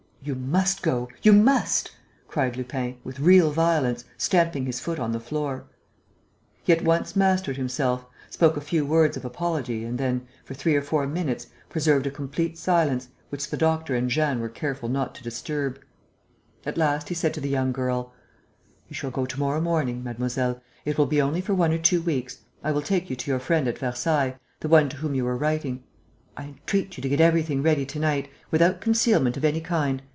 "You 0.23 0.35
must 0.35 0.83
go, 0.83 1.09
you 1.23 1.33
must!" 1.33 1.93
cried 2.27 2.55
Lupin, 2.55 2.97
with 3.03 3.19
real 3.19 3.49
violence, 3.49 4.05
stamping 4.19 4.67
his 4.67 4.79
foot 4.79 4.99
on 4.99 5.13
the 5.13 5.19
floor. 5.19 5.65
He 6.61 6.71
at 6.71 6.83
once 6.83 7.15
mastered 7.15 7.57
himself, 7.57 8.05
spoke 8.29 8.55
a 8.55 8.61
few 8.61 8.85
words 8.85 9.17
of 9.17 9.25
apology 9.25 9.83
and 9.83 9.97
then, 9.97 10.27
for 10.45 10.53
three 10.53 10.75
or 10.75 10.83
four 10.83 11.07
minutes, 11.07 11.47
preserved 11.69 12.05
a 12.05 12.11
complete 12.11 12.55
silence, 12.55 13.07
which 13.29 13.49
the 13.49 13.57
doctor 13.57 13.95
and 13.95 14.11
Jeanne 14.11 14.39
were 14.39 14.47
careful 14.47 14.89
not 14.89 15.15
to 15.15 15.23
disturb. 15.23 15.79
At 16.67 16.77
last, 16.77 17.09
he 17.09 17.15
said 17.15 17.33
to 17.33 17.41
the 17.41 17.49
young 17.49 17.71
girl: 17.71 18.13
"You 18.89 18.93
shall 18.93 19.09
go 19.09 19.25
to 19.25 19.39
morrow 19.39 19.59
morning, 19.59 20.03
mademoiselle. 20.03 20.61
It 20.85 20.99
will 20.99 21.07
be 21.07 21.19
only 21.19 21.41
for 21.41 21.55
one 21.55 21.73
or 21.73 21.79
two 21.79 21.99
weeks. 21.99 22.41
I 22.63 22.71
will 22.73 22.83
take 22.83 23.09
you 23.09 23.15
to 23.15 23.31
your 23.31 23.39
friend 23.39 23.67
at 23.67 23.79
Versailles, 23.79 24.35
the 24.59 24.69
one 24.69 24.87
to 24.89 24.97
whom 24.97 25.15
you 25.15 25.23
were 25.25 25.35
writing. 25.35 25.81
I 26.37 26.43
entreat 26.43 26.95
you 26.95 27.01
to 27.01 27.09
get 27.09 27.19
everything 27.21 27.63
ready 27.63 27.87
to 27.87 27.97
night... 27.99 28.29
without 28.51 28.81
concealment 28.81 29.35
of 29.35 29.43
any 29.43 29.59
kind. 29.59 30.03